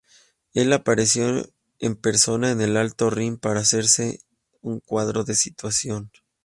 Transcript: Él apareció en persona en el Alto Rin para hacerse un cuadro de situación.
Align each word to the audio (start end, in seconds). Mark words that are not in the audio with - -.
Él 0.55 0.73
apareció 0.73 1.45
en 1.77 1.95
persona 1.95 2.49
en 2.49 2.59
el 2.59 2.75
Alto 2.75 3.11
Rin 3.11 3.37
para 3.37 3.59
hacerse 3.59 4.17
un 4.59 4.79
cuadro 4.79 5.23
de 5.25 5.35
situación. 5.35 6.09